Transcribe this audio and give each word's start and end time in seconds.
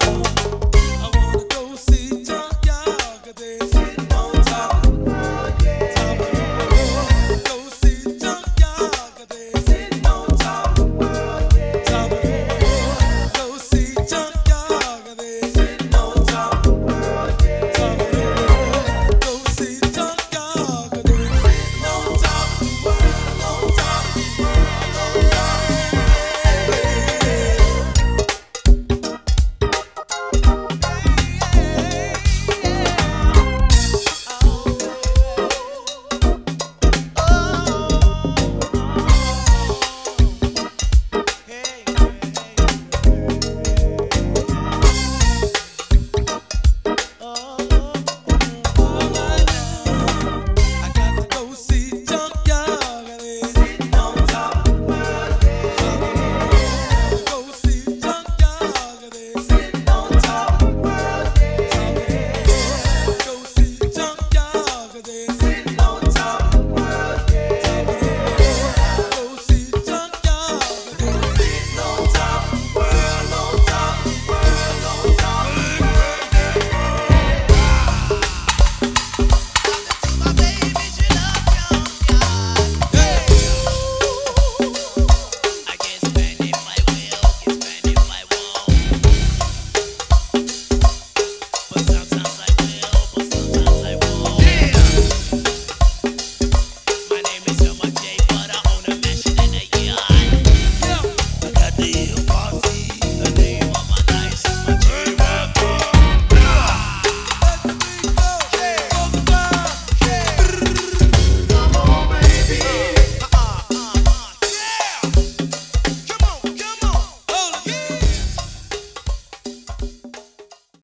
Música 0.00 0.41